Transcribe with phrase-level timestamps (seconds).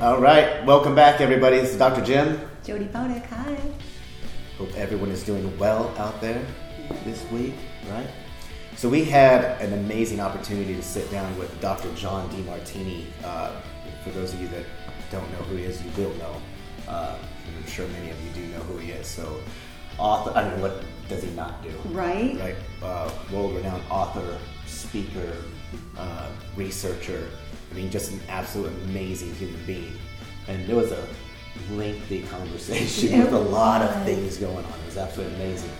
[0.00, 1.56] All right, welcome back, everybody.
[1.56, 2.04] This is Dr.
[2.04, 2.38] Jim.
[2.64, 3.58] Jodie Baudek, hi.
[4.58, 6.44] Hope everyone is doing well out there
[7.04, 7.54] this week,
[7.88, 8.06] right?
[8.76, 11.90] So we had an amazing opportunity to sit down with Dr.
[11.94, 13.06] John Demartini.
[13.24, 13.52] Uh,
[14.04, 14.66] for those of you that
[15.10, 16.42] don't know who he is, you will know.
[16.86, 17.16] Uh,
[17.56, 19.06] I'm sure many of you do know who he is.
[19.06, 19.40] So,
[19.98, 20.30] author.
[20.36, 21.70] I mean, what does he not do?
[21.86, 22.38] Right.
[22.38, 22.56] Right.
[22.82, 24.36] Uh, world-renowned author,
[24.66, 25.38] speaker,
[25.96, 27.30] uh, researcher.
[27.70, 29.92] I mean, just an absolute amazing human being.
[30.48, 31.06] And it was a
[31.72, 34.80] lengthy conversation It with a lot of things going on.
[34.80, 35.70] It was absolutely amazing.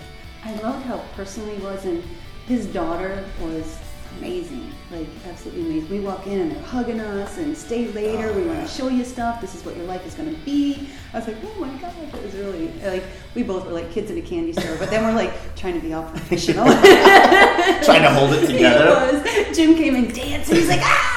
[0.44, 2.02] I loved how personal he was, and
[2.46, 3.78] his daughter was
[4.18, 4.72] amazing.
[4.90, 5.90] Like, absolutely amazing.
[5.90, 8.30] We walk in and they're hugging us and stay later.
[8.30, 9.40] Oh, we want to show you stuff.
[9.40, 10.88] This is what your life is going to be.
[11.12, 11.92] I was like, oh my God.
[12.14, 15.04] It was really, like, we both were like kids in a candy store, but then
[15.04, 16.64] we're like trying to be all professional.
[17.84, 19.52] Trying to hold it together.
[19.52, 21.15] Jim came and danced, and he's like, ah!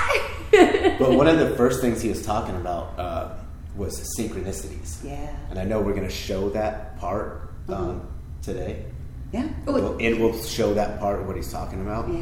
[1.09, 3.33] But one of the first things he was talking about uh,
[3.75, 5.03] was synchronicities.
[5.03, 5.35] yeah.
[5.49, 8.07] And I know we're going to show that part um,
[8.41, 8.85] today.
[9.31, 9.47] Yeah.
[9.67, 12.11] Oh, We'll- It will show that part of what he's talking about.
[12.13, 12.21] yeah.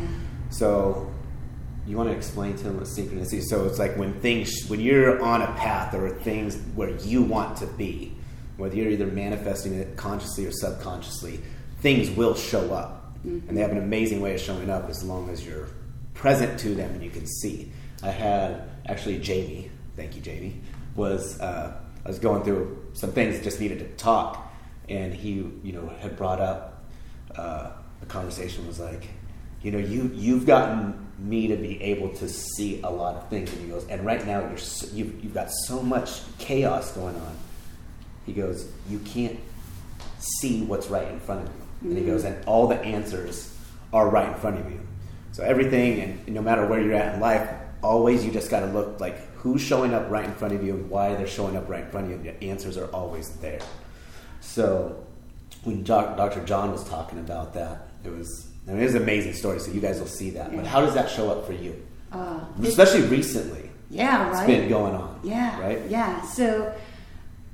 [0.50, 1.12] So,
[1.86, 3.42] you want to explain to him what synchronicity?
[3.44, 7.58] So it's like when things, when you're on a path or things where you want
[7.60, 8.14] to be,
[8.58, 11.40] whether you're either manifesting it consciously or subconsciously,
[11.80, 15.30] things will show up, and they have an amazing way of showing up as long
[15.30, 15.70] as you're
[16.14, 17.72] present to them and you can see.
[18.04, 20.62] I had actually Jamie, thank you, Jamie,
[20.96, 24.52] was uh, I was going through some things just needed to talk,
[24.88, 25.32] and he,
[25.64, 26.86] you know, had brought up
[27.36, 29.08] uh, the conversation was like,
[29.62, 33.52] you know, you you've gotten me to be able to see a lot of things,
[33.52, 37.16] and he goes, and right now you're so, you've you've got so much chaos going
[37.16, 37.36] on.
[38.26, 39.40] He goes, you can't
[40.20, 43.54] see what's right in front of you, and he goes, and all the answers
[43.92, 44.80] are right in front of you.
[45.32, 47.50] So everything, and no matter where you're at in life,
[47.88, 50.74] always you just got to look like who's showing up right in front of you
[50.74, 52.18] and why they're showing up right in front of you.
[52.18, 53.62] And the answers are always there.
[54.42, 55.04] So
[55.64, 56.44] when Doc, Dr.
[56.46, 59.60] John was talking about that, it was I mean, it was an amazing story.
[59.60, 60.54] So you guys will see that.
[60.56, 61.82] But how does that show up for you,
[62.12, 63.70] Uh, especially recently?
[63.90, 64.48] yeah, It's right.
[64.48, 65.20] been going on.
[65.24, 65.60] Yeah.
[65.62, 65.82] Right.
[65.90, 66.22] Yeah.
[66.24, 66.74] So,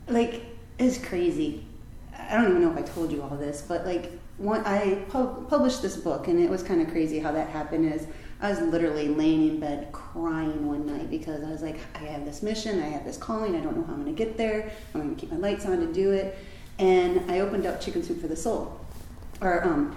[0.08, 0.42] like,
[0.80, 1.64] it's crazy.
[2.18, 5.48] I don't even know if I told you all this, but like, one, I pub-
[5.50, 7.94] published this book, and it was kind of crazy how that happened.
[7.94, 8.08] Is
[8.44, 12.26] I was literally laying in bed crying one night because I was like, I have
[12.26, 14.70] this mission, I have this calling, I don't know how I'm going to get there.
[14.94, 16.38] I'm going to keep my lights on to do it.
[16.78, 18.78] And I opened up Chicken Soup for the Soul,
[19.40, 19.96] or um,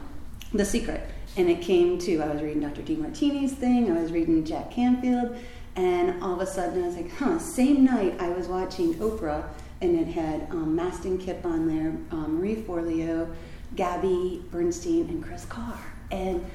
[0.54, 1.00] The Secret,
[1.36, 2.82] and it came to I was reading Dr.
[2.82, 5.36] Demartini's thing, I was reading Jack Canfield,
[5.74, 7.40] and all of a sudden I was like, huh.
[7.40, 9.44] Same night I was watching Oprah,
[9.80, 13.28] and it had um, Mastin Kipp on there, um, Marie Forleo,
[13.74, 15.80] Gabby Bernstein, and Kris Carr,
[16.12, 16.48] and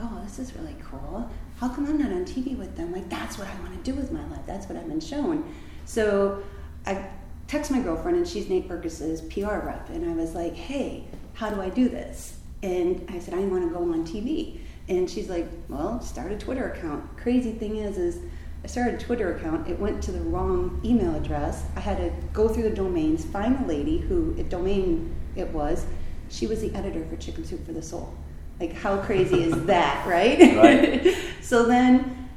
[0.00, 1.30] oh, this is really cool.
[1.58, 2.92] How come I'm not on TV with them?
[2.92, 4.46] Like that's what I want to do with my life.
[4.46, 5.52] That's what I've been shown.
[5.84, 6.42] So
[6.86, 7.08] I
[7.46, 11.04] text my girlfriend, and she's Nate Berkus's PR rep, and I was like, hey,
[11.34, 12.38] how do I do this?
[12.62, 14.60] And I said, I want to go on TV.
[14.88, 17.16] And she's like, well, start a Twitter account.
[17.16, 18.20] Crazy thing is, is
[18.64, 19.68] I started a Twitter account.
[19.68, 21.64] It went to the wrong email address.
[21.76, 25.86] I had to go through the domains, find the lady who, if domain it was,
[26.28, 28.14] she was the editor for Chicken Soup for the Soul.
[28.60, 30.38] Like, how crazy is that, right?
[30.56, 31.16] Right.
[31.40, 32.28] so then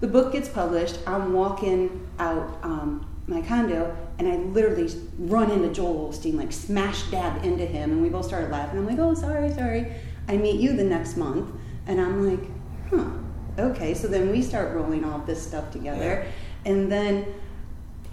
[0.00, 0.98] the book gets published.
[1.06, 7.10] I'm walking out um, my condo, and I literally run into Joel Osteen, like smash
[7.10, 8.78] dab into him, and we both started laughing.
[8.78, 9.92] I'm like, "Oh, sorry, sorry."
[10.28, 11.50] I meet you the next month,
[11.86, 12.50] and I'm like,
[12.90, 13.10] "Huh,
[13.58, 16.26] okay." So then we start rolling all this stuff together,
[16.64, 17.26] and then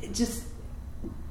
[0.02, 0.44] it just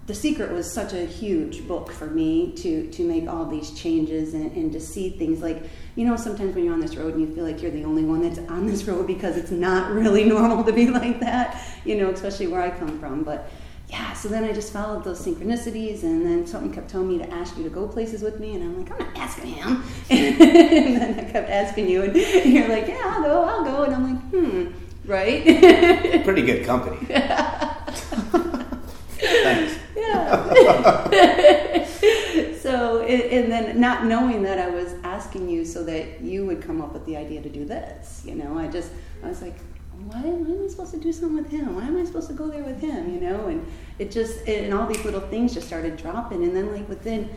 [0.07, 4.35] the secret was such a huge book for me to to make all these changes
[4.35, 5.63] and, and to see things like
[5.97, 8.05] you know sometimes when you're on this road and you feel like you're the only
[8.05, 11.97] one that's on this road because it's not really normal to be like that you
[11.97, 13.23] know especially where i come from.
[13.25, 13.51] But
[13.89, 17.31] yeah so then i just followed those synchronicities and then something kept telling me to
[17.31, 19.85] ask you to go places with me and i'm like i'm not asking him.
[20.11, 23.83] And then i kept asking you and you're like yeah i'll go i'll go.
[23.85, 25.45] And i'm like hmm right?
[26.25, 26.97] Pretty good company.
[29.19, 29.79] Thanks.
[29.97, 30.54] Yeah.
[32.61, 36.81] so, and then not knowing that I was asking you so that you would come
[36.81, 38.91] up with the idea to do this, you know, I just,
[39.23, 39.57] I was like,
[40.07, 41.75] why, why am I supposed to do something with him?
[41.77, 43.47] Why am I supposed to go there with him, you know?
[43.47, 43.67] And
[43.99, 46.43] it just, and all these little things just started dropping.
[46.43, 47.31] And then, like, within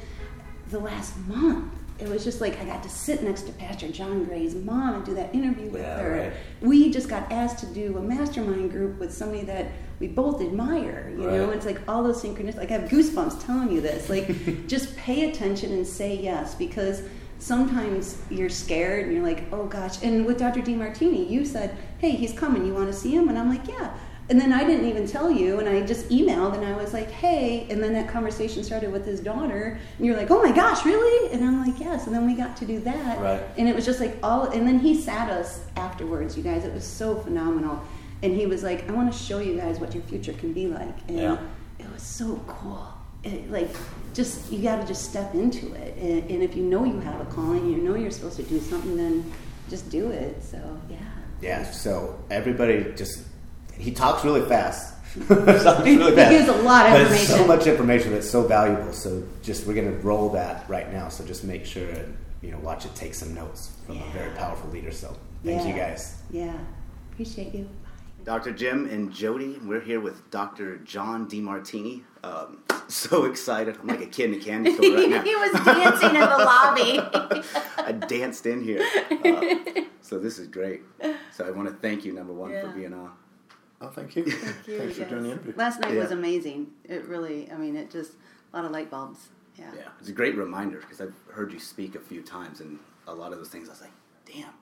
[0.69, 4.23] the last month, it was just like I got to sit next to Pastor John
[4.25, 6.11] Gray's mom and do that interview with Yeah, her.
[6.11, 6.33] right.
[6.61, 9.67] We just got asked to do a mastermind group with somebody that
[9.99, 11.47] we both admire, you know?
[11.47, 11.55] Right.
[11.57, 14.09] It's like all those synchronous, like I have goosebumps telling you this.
[14.09, 17.01] Like, just pay attention and say yes because
[17.39, 20.01] sometimes you're scared and you're like, oh gosh.
[20.03, 20.61] And with Dr.
[20.61, 22.65] Demartini, you said, hey, he's coming.
[22.65, 23.29] You want to see him?
[23.29, 23.95] And I'm like, yeah.
[24.29, 27.09] And then I didn't even tell you, and I just emailed, and I was like,
[27.09, 30.83] "Hey!" And then that conversation started with his daughter, and you're like, "Oh my gosh,
[30.85, 33.41] really?" And I'm like, "Yes." And then we got to do that, Right.
[33.57, 34.43] and it was just like all.
[34.49, 36.65] And then he sat us afterwards, you guys.
[36.65, 37.81] It was so phenomenal,
[38.21, 40.67] and he was like, "I want to show you guys what your future can be
[40.67, 41.37] like," and Yeah.
[41.79, 42.85] it was so cool.
[43.23, 43.73] It, like,
[44.13, 47.21] just you got to just step into it, and, and if you know you have
[47.21, 49.23] a calling, you know you're supposed to do something, then
[49.69, 50.43] just do it.
[50.43, 50.57] So
[50.89, 50.97] yeah.
[51.41, 53.23] Yeah, so everybody just
[53.77, 54.93] he talks really fast.
[55.27, 56.31] Talks He really fast.
[56.31, 58.93] gives a lot of But it's so much information that's so valuable.
[58.93, 61.09] So just we're gonna roll that right now.
[61.09, 64.29] So just make sure and you know watch it take some notes from a very
[64.35, 64.91] powerful leader.
[64.91, 66.21] So thank you guys.
[66.29, 66.53] Yeah.
[67.13, 67.67] Appreciate you.
[68.25, 68.51] Dr.
[68.51, 70.77] Jim and Jodie, we're here with Dr.
[70.79, 72.03] John Demartini.
[72.25, 72.59] Um,
[72.89, 73.77] so excited.
[73.79, 75.21] I'm like a kid in a candy store right now.
[75.23, 76.99] he was dancing in the lobby.
[77.77, 78.85] I danced in here.
[79.09, 80.81] Uh, so this is great.
[81.31, 83.11] So I want to thank you, number one, for being on.
[83.79, 84.25] Oh, thank you.
[84.25, 85.53] Thank Thanks for doing the interview.
[85.55, 86.67] Last night was amazing.
[86.83, 88.13] It really, I mean, it just,
[88.53, 89.29] a lot of light bulbs.
[89.55, 89.71] Yeah.
[89.75, 93.13] Yeah, it's a great reminder because I've heard you speak a few times, and a
[93.13, 93.91] lot of those things I was like,
[94.25, 94.53] damn,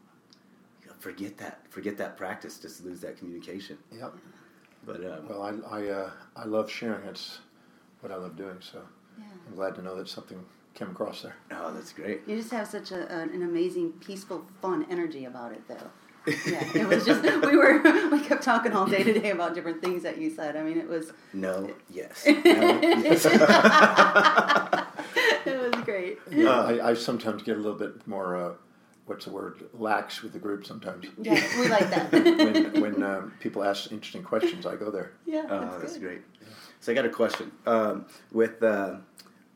[0.99, 3.77] forget that, forget that practice, just lose that communication.
[3.91, 4.13] Yep.
[4.85, 7.05] But um, Well, I I, uh, I love sharing.
[7.07, 7.39] It's
[8.01, 8.57] what I love doing.
[8.59, 8.81] So
[9.17, 9.25] Yeah.
[9.47, 11.35] I'm glad to know that something came across there.
[11.51, 12.21] oh, that's great.
[12.27, 15.89] You just have such a, an, an amazing, peaceful, fun energy about it, though.
[16.27, 17.79] Yeah, it was just we were
[18.11, 20.55] we kept talking all day today about different things that you said.
[20.55, 23.25] I mean, it was No, yes, no, yes.
[25.45, 26.17] it was great.
[26.31, 28.35] I, I sometimes get a little bit more.
[28.35, 28.53] Uh,
[29.05, 29.63] what's the word?
[29.73, 31.05] Lax with the group sometimes.
[31.21, 32.11] Yeah, we like that.
[32.11, 35.11] when when um, people ask interesting questions, I go there.
[35.25, 36.01] yeah, Oh, that's, that's good.
[36.01, 36.21] great.
[36.79, 37.51] So I got a question.
[37.65, 38.95] Um, with uh,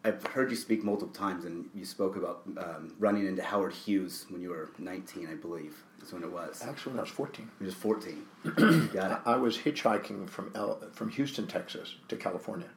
[0.04, 4.26] I've heard you speak multiple times, and you spoke about um, running into Howard Hughes
[4.30, 5.84] when you were 19, I believe.
[6.00, 6.64] That's when it was.
[6.66, 8.26] Actually, when I was 14, You was 14.
[8.94, 9.18] got it.
[9.26, 12.70] I was hitchhiking from El, from Houston, Texas, to California,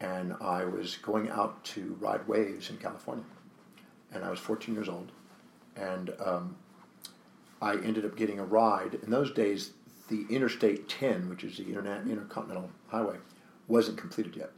[0.00, 3.24] and I was going out to ride waves in California,
[4.12, 5.10] and I was 14 years old,
[5.74, 6.56] and um,
[7.60, 8.98] I ended up getting a ride.
[9.02, 9.72] In those days,
[10.08, 13.16] the Interstate 10, which is the Internet Intercontinental Highway,
[13.66, 14.52] wasn't completed yet,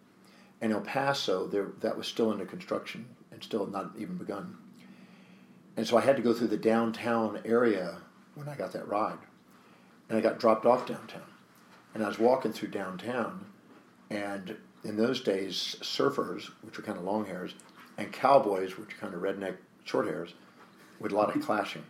[0.61, 4.57] and El Paso there that was still under construction and still not even begun,
[5.77, 7.99] and so I had to go through the downtown area
[8.35, 9.19] when I got that ride
[10.09, 11.23] and I got dropped off downtown.
[11.95, 13.47] And I was walking through downtown,
[14.11, 17.55] and in those days, surfers, which were kind of long hairs,
[17.97, 20.35] and cowboys, which are kind of redneck short hairs,
[21.01, 21.85] with a lot of clashing.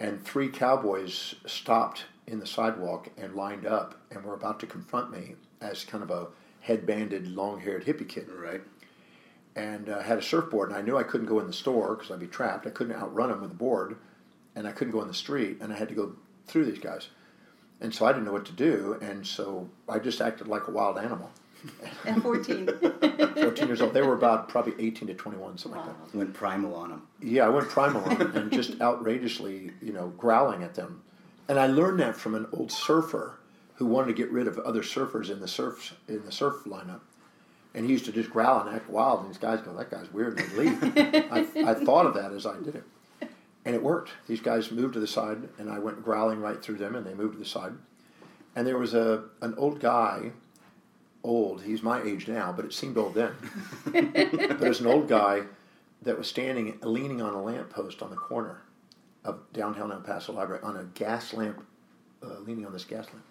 [0.00, 5.12] And three cowboys stopped in the sidewalk and lined up and were about to confront
[5.12, 6.28] me as kind of a
[6.64, 8.62] headbanded, long haired hippie kid Right.
[9.54, 12.10] and uh, had a surfboard, and I knew I couldn't go in the store because
[12.10, 12.66] I'd be trapped.
[12.66, 13.96] I couldn't outrun them with a board,
[14.56, 16.16] and I couldn't go in the street, and I had to go
[16.46, 17.08] through these guys.
[17.80, 20.70] And so I didn't know what to do, and so I just acted like a
[20.70, 21.30] wild animal.
[22.06, 22.66] At 14.
[23.34, 23.94] 14 years old.
[23.94, 26.16] They were about probably 18 to 21, something like that.
[26.16, 27.02] Went primal on them.
[27.20, 31.02] Yeah, I went primal on them and just outrageously, you know, growling at them.
[31.48, 33.38] And I learned that from an old surfer
[33.76, 37.00] who wanted to get rid of other surfers in the surf in the surf lineup.
[37.74, 40.12] And he used to just growl and act wild, and these guys go, "That guy's
[40.12, 41.32] weird," and they'd leave.
[41.32, 42.84] I, I thought of that as I did it,
[43.64, 44.12] and it worked.
[44.28, 47.14] These guys moved to the side, and I went growling right through them, and they
[47.14, 47.72] moved to the side.
[48.54, 50.30] And there was a an old guy,
[51.24, 51.62] old.
[51.62, 53.32] He's my age now, but it seemed old then.
[53.86, 55.42] but there's an old guy
[56.02, 58.62] that was standing, leaning on a lamppost on the corner
[59.24, 61.64] of downtown El Paso Library on a gas lamp,
[62.22, 63.24] uh, leaning on this gas lamp.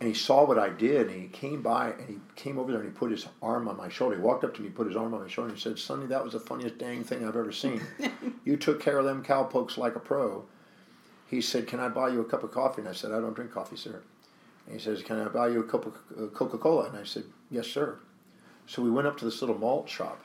[0.00, 2.80] And he saw what I did, and he came by, and he came over there,
[2.80, 4.14] and he put his arm on my shoulder.
[4.14, 6.06] He walked up to me, put his arm on my shoulder, and he said, "Sonny,
[6.06, 7.82] that was the funniest dang thing I've ever seen.
[8.44, 10.44] you took care of them cowpokes like a pro."
[11.26, 13.34] He said, "Can I buy you a cup of coffee?" And I said, "I don't
[13.34, 14.02] drink coffee, sir."
[14.66, 17.24] And he says, "Can I buy you a cup of uh, Coca-Cola?" And I said,
[17.50, 17.98] "Yes, sir."
[18.66, 20.22] So we went up to this little malt shop,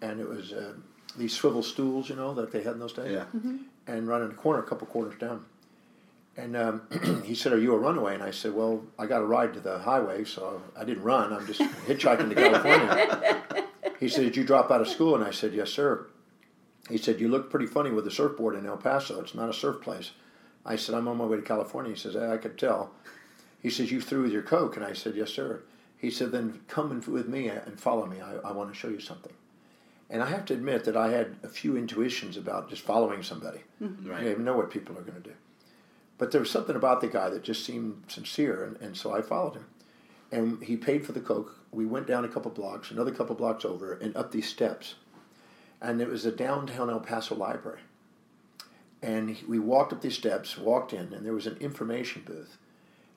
[0.00, 0.72] and it was uh,
[1.16, 3.12] these swivel stools, you know, that they had in those days.
[3.12, 3.26] Yeah.
[3.86, 5.44] And right in the corner, a couple quarters down.
[6.36, 6.82] And um,
[7.24, 9.60] he said, "Are you a runaway?" And I said, "Well, I got a ride to
[9.60, 11.32] the highway, so I didn't run.
[11.32, 13.42] I'm just hitchhiking to California."
[14.00, 16.06] He said, "Did you drop out of school?" And I said, "Yes, sir."
[16.90, 19.20] He said, "You look pretty funny with a surfboard in El Paso.
[19.20, 20.10] It's not a surf place."
[20.66, 22.90] I said, "I'm on my way to California." He says, "I could tell."
[23.62, 25.62] He says, "You through with your coke?" And I said, "Yes, sir."
[25.96, 28.20] He said, "Then come with me and follow me.
[28.20, 29.32] I, I want to show you something."
[30.10, 33.60] And I have to admit that I had a few intuitions about just following somebody.
[33.80, 34.16] Right.
[34.16, 35.34] I didn't even know what people are going to do.
[36.16, 39.20] But there was something about the guy that just seemed sincere, and, and so I
[39.20, 39.66] followed him.
[40.30, 41.58] And he paid for the Coke.
[41.72, 44.94] We went down a couple blocks, another couple blocks over, and up these steps.
[45.80, 47.80] And it was a downtown El Paso library.
[49.02, 52.56] And we walked up these steps, walked in, and there was an information booth.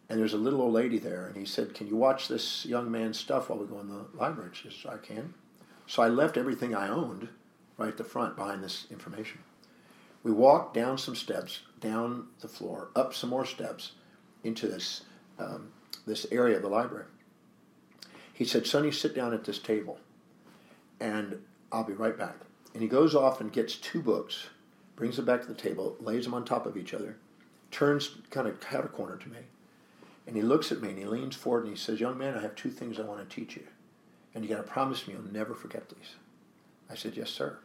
[0.09, 2.91] And there's a little old lady there, and he said, "Can you watch this young
[2.91, 5.33] man's stuff while we go in the library?" She says, "I can."
[5.85, 7.29] So I left everything I owned
[7.77, 9.39] right at the front behind this information.
[10.27, 13.93] We walked down some steps, down the floor, up some more steps,
[14.43, 15.03] into this
[15.39, 15.71] um,
[16.05, 17.05] this area of the library.
[18.33, 19.99] He said, "Sonny, sit down at this table,
[20.99, 21.41] and
[21.71, 22.35] I'll be right back."
[22.73, 24.49] And he goes off and gets two books,
[24.97, 27.15] brings them back to the table, lays them on top of each other,
[27.71, 29.39] turns kind of cat corner to me,
[30.27, 32.41] and he looks at me and he leans forward and he says, "Young man, I
[32.41, 33.65] have two things I want to teach you,
[34.35, 36.15] and you got to promise me you'll never forget these."
[36.89, 37.59] I said, "Yes, sir."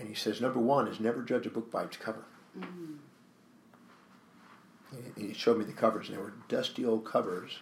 [0.00, 2.24] And he says, "Number one is never judge a book by its cover."
[2.58, 2.94] Mm-hmm.
[5.16, 7.58] He showed me the covers, and they were dusty old covers,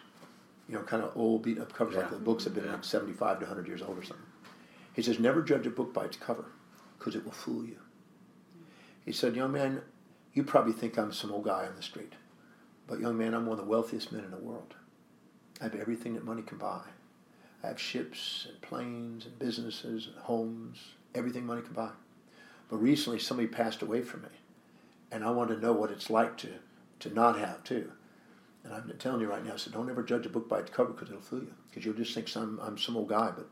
[0.68, 2.02] you know, kind of old, beat up covers, yeah.
[2.02, 2.72] like the books have been yeah.
[2.72, 4.24] like 75 to 100 years old or something.
[4.94, 6.46] He says, Never judge a book by its cover,
[6.98, 7.78] because it will fool you.
[9.04, 9.82] He said, Young man,
[10.32, 12.14] you probably think I'm some old guy on the street,
[12.86, 14.74] but young man, I'm one of the wealthiest men in the world.
[15.60, 16.82] I have everything that money can buy.
[17.62, 20.78] I have ships and planes and businesses and homes,
[21.14, 21.90] everything money can buy.
[22.68, 24.28] But recently, somebody passed away from me,
[25.10, 26.48] and I want to know what it's like to
[27.00, 27.92] to not have too.
[28.64, 30.70] And I'm telling you right now, I said, don't ever judge a book by its
[30.70, 31.54] cover because it'll fool you.
[31.68, 33.48] Because you'll just think some, I'm some old guy, but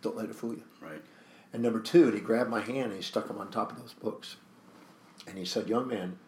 [0.00, 0.62] don't let it fool you.
[0.80, 1.02] Right.
[1.52, 3.94] And number two, he grabbed my hand and he stuck them on top of those
[3.94, 4.36] books.
[5.26, 6.18] And he said, young man,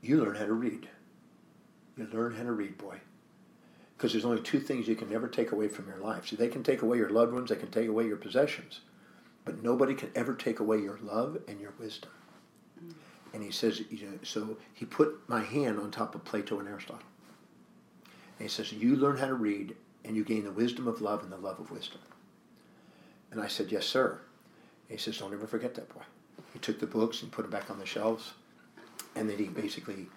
[0.00, 0.88] you learn how to read.
[1.96, 3.00] You learn how to read, boy.
[3.96, 6.28] Because there's only two things you can never take away from your life.
[6.28, 8.80] See, they can take away your loved ones, they can take away your possessions,
[9.44, 12.10] but nobody can ever take away your love and your wisdom.
[13.32, 16.68] And he says, you know, so he put my hand on top of Plato and
[16.68, 17.02] Aristotle.
[18.38, 21.22] And he says, you learn how to read and you gain the wisdom of love
[21.22, 22.00] and the love of wisdom.
[23.30, 24.20] And I said, yes, sir.
[24.88, 26.02] And he says, don't ever forget that boy.
[26.52, 28.32] He took the books and put them back on the shelves.
[29.14, 30.08] And then he basically,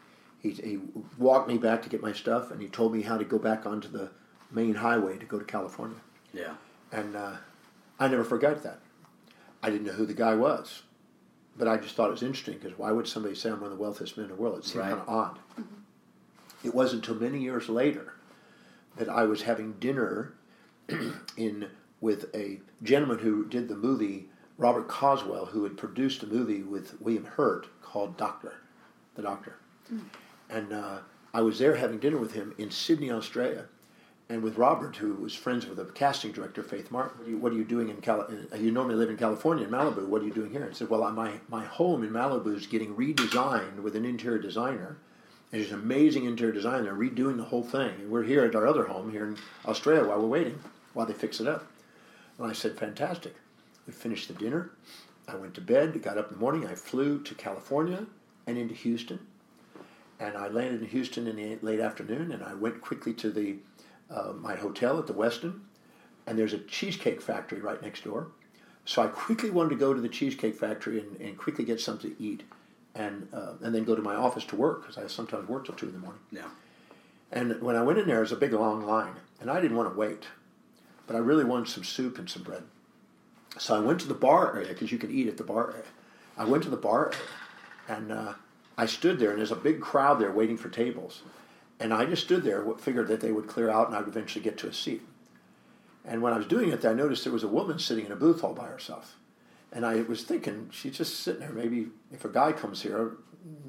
[0.42, 0.80] he, he
[1.18, 3.65] walked me back to get my stuff and he told me how to go back
[3.65, 4.10] onto the
[4.51, 5.98] main highway to go to California.
[6.34, 6.53] Yeah.
[6.92, 7.36] And uh,
[8.00, 8.80] I never forgot that.
[9.63, 10.84] I didn't know who the guy was
[11.58, 13.77] but I just thought it was interesting because why would somebody say I'm one of
[13.77, 14.60] the wealthiest men in the world?
[14.60, 14.89] It seemed right.
[14.89, 15.39] kind of odd.
[15.60, 16.67] Mm-hmm.
[16.67, 18.13] It wasn't until many years later
[18.98, 20.34] that I was having dinner
[21.38, 21.67] in
[22.01, 27.00] with a gentleman who did the movie, Robert Coswell, who had produced a movie with
[27.01, 28.55] William Hurt called Doctor,
[29.15, 29.55] the Doctor,
[29.91, 30.01] mm.
[30.50, 31.00] and uh,
[31.34, 33.65] I was there having dinner with him in Sydney, Australia,
[34.34, 37.20] and with Robert, who was friends with the casting director, Faith Martin.
[37.20, 38.48] What are you, what are you doing in California?
[38.52, 40.08] Uh, you normally live in California, in Malibu.
[40.08, 40.68] What are you doing here?
[40.68, 44.98] I said, well, my, my home in Malibu is getting redesigned with an interior designer.
[45.52, 46.96] And there's an amazing interior designer.
[46.96, 47.92] Redoing the whole thing.
[48.00, 49.38] And we're here at our other home here in
[49.68, 50.60] Australia while we're waiting,
[50.94, 51.68] while they fix it up.
[52.40, 53.36] And I said, fantastic.
[53.86, 54.72] We finished the dinner.
[55.28, 56.66] I went to bed, got up in the morning.
[56.66, 58.08] I flew to California
[58.48, 59.20] and into Houston.
[60.20, 63.58] And I landed in Houston in the late afternoon, and I went quickly to the
[64.10, 65.60] uh, my hotel at the Westin,
[66.25, 68.27] and there's a cheesecake factory right next door.
[68.86, 72.15] So I quickly wanted to go to the cheesecake factory and, and quickly get something
[72.15, 72.43] to eat,
[72.95, 75.75] and uh, and then go to my office to work because I sometimes work till
[75.75, 76.22] two in the morning.
[76.31, 76.50] Yeah.
[77.31, 79.77] And when I went in there, there was a big long line, and I didn't
[79.77, 80.27] want to wait,
[81.07, 82.63] but I really wanted some soup and some bread.
[83.57, 85.86] So I went to the bar area because you could eat at the bar area.
[86.38, 87.19] I went to the bar area,
[87.88, 88.33] and uh,
[88.77, 91.22] I stood there, and there's a big crowd there waiting for tables.
[91.84, 94.42] And I just stood there, figured that they would clear out and I would eventually
[94.42, 95.02] get to a seat.
[96.06, 98.16] And when I was doing it, I noticed there was a woman sitting in a
[98.16, 99.18] booth all by herself.
[99.70, 101.52] And I was thinking, she's just sitting there.
[101.52, 103.18] Maybe if a guy comes here,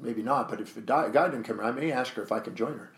[0.01, 2.39] maybe not, but if a guy didn't come here, I may ask her if I
[2.39, 2.89] can join her.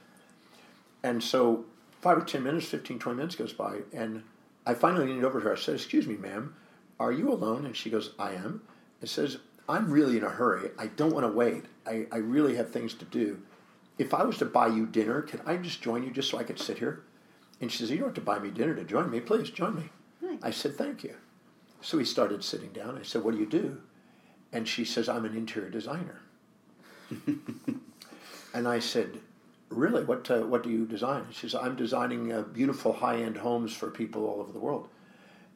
[1.01, 1.65] And so
[1.99, 4.21] five or 10 minutes, 15, 20 minutes goes by, and
[4.67, 5.53] I finally leaned over to her.
[5.53, 6.53] I said, Excuse me, ma'am,
[6.99, 7.65] are you alone?
[7.65, 8.61] And she goes, I am.
[9.01, 10.69] It says, I'm really in a hurry.
[10.77, 11.65] I don't want to wait.
[11.87, 13.41] I, I really have things to do
[13.97, 16.43] if I was to buy you dinner, can I just join you just so I
[16.43, 17.03] could sit here?
[17.59, 19.19] And she says, You don't have to buy me dinner to join me.
[19.19, 19.89] Please join me.
[20.21, 20.39] Nice.
[20.43, 21.15] I said, Thank you.
[21.81, 22.97] So we started sitting down.
[22.97, 23.81] I said, What do you do?
[24.53, 26.21] And she says, I'm an interior designer.
[28.53, 29.19] and I said,
[29.69, 30.03] Really?
[30.03, 31.25] What, uh, what do you design?
[31.31, 34.89] She says, I'm designing uh, beautiful high end homes for people all over the world.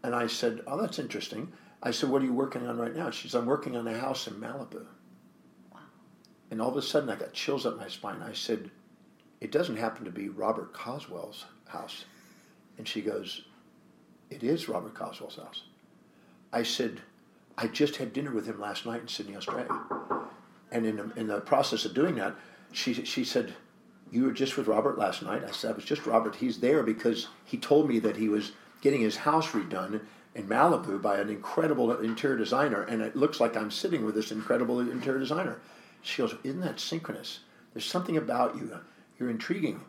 [0.03, 1.51] And I said, Oh, that's interesting.
[1.83, 3.11] I said, What are you working on right now?
[3.11, 4.85] She says, I'm working on a house in Malibu.
[6.51, 8.21] And all of a sudden, I got chills up my spine.
[8.21, 8.69] I said,
[9.39, 12.03] It doesn't happen to be Robert Coswell's house.
[12.77, 13.45] And she goes,
[14.29, 15.63] It is Robert Coswell's house.
[16.51, 17.01] I said,
[17.57, 19.69] I just had dinner with him last night in Sydney, Australia.
[20.71, 22.35] And in the, in the process of doing that,
[22.73, 23.53] she, she said,
[24.11, 25.43] You were just with Robert last night?
[25.47, 26.35] I said, I was just Robert.
[26.35, 30.01] He's there because he told me that he was getting his house redone
[30.35, 34.31] in Malibu by an incredible interior designer, and it looks like I'm sitting with this
[34.31, 35.59] incredible interior designer.
[36.01, 37.39] She goes, Isn't that synchronous?
[37.73, 38.79] There's something about you.
[39.19, 39.81] You're intriguing.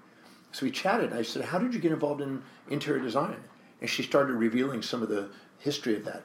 [0.53, 1.13] So we chatted.
[1.13, 3.43] I said, "How did you get involved in interior design?"
[3.81, 6.23] And she started revealing some of the history of that.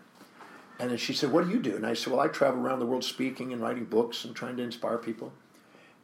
[0.79, 2.79] And then she said, "What do you do?" And I said, "Well, I travel around
[2.79, 5.31] the world speaking and writing books and trying to inspire people."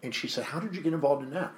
[0.02, 1.52] And she said, "How did you get involved in that?"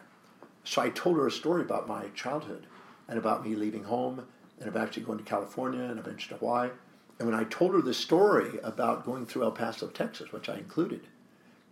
[0.63, 2.65] So I told her a story about my childhood
[3.07, 4.25] and about me leaving home
[4.59, 6.71] and of actually going to California and eventually to Hawaii.
[7.19, 10.57] And when I told her the story about going through El Paso, Texas, which I
[10.57, 11.07] included,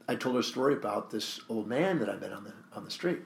[0.08, 2.84] I told her a story about this old man that I met on the on
[2.84, 3.20] the street.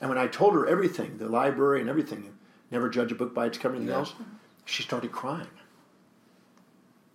[0.00, 2.36] And when I told her everything, the library and everything,
[2.70, 3.98] never judge a book by its cover and anything Yeah.
[4.00, 4.14] else,
[4.64, 5.46] she started crying.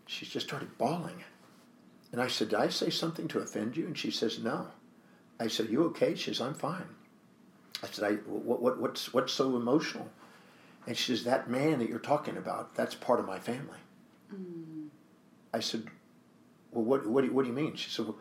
[0.05, 1.23] She just started bawling.
[2.13, 3.85] And I said, Did I say something to offend you?
[3.87, 4.67] And she says, No.
[5.39, 6.15] I said, You okay?
[6.15, 6.87] She says, I'm fine.
[7.83, 10.09] I said, I, what, what, what's, what's so emotional?
[10.87, 13.79] And she says, That man that you're talking about, that's part of my family.
[14.33, 14.87] Mm.
[15.53, 15.87] I said,
[16.71, 17.75] Well, what, what, do you, what do you mean?
[17.75, 18.17] She said, well,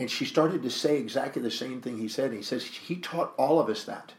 [0.00, 2.30] and she started to say exactly the same thing he said.
[2.30, 4.14] And he says, He taught all of us that.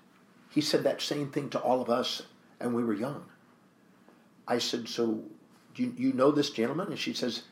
[0.47, 2.21] He said that same thing to all of us,
[2.59, 3.25] and we were young.
[4.47, 5.23] I said, So
[5.73, 6.89] do you, you know this gentleman?
[6.89, 7.43] And she says,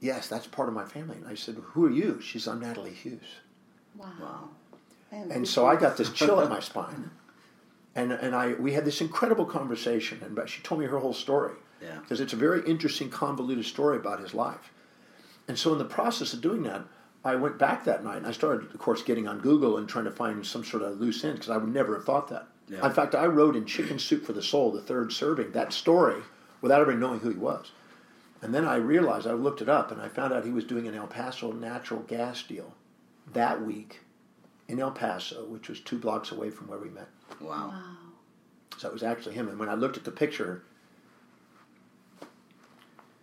[0.00, 1.18] Yes, that's part of my family.
[1.18, 2.22] And I said, Who are you?
[2.22, 3.20] She says, I'm Natalie Hughes.
[3.94, 4.12] Wow.
[4.18, 4.48] Wow.
[5.12, 7.10] And so I got this chill at my spine.
[7.94, 11.12] And, and I, we had this incredible conversation, and but she told me her whole
[11.12, 11.52] story.
[11.82, 11.98] Yeah.
[12.00, 14.72] Because it's a very interesting, convoluted story about his life.
[15.46, 16.86] And so, in the process of doing that,
[17.24, 20.04] I went back that night and I started, of course, getting on Google and trying
[20.04, 22.48] to find some sort of loose end because I would never have thought that.
[22.68, 22.84] Yeah.
[22.86, 26.22] In fact, I wrote in Chicken Soup for the Soul, the third serving, that story
[26.60, 27.72] without ever knowing who he was.
[28.42, 30.86] And then I realized, I looked it up and I found out he was doing
[30.86, 32.74] an El Paso natural gas deal
[33.32, 34.00] that week
[34.68, 37.08] in El Paso, which was two blocks away from where we met.
[37.40, 37.68] Wow.
[37.68, 37.96] Wow.
[38.76, 39.48] So it was actually him.
[39.48, 40.62] And when I looked at the picture,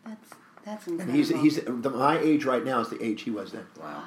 [0.06, 0.34] That's
[0.66, 3.66] that's and he's he's the, my age right now is the age he was then.
[3.80, 3.86] Wow.
[3.86, 4.04] wow.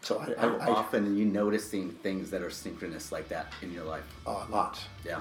[0.00, 3.72] So I, I, I often are you noticing things that are synchronous like that in
[3.72, 4.04] your life?
[4.26, 4.86] Oh, uh, lots.
[5.04, 5.20] Yeah.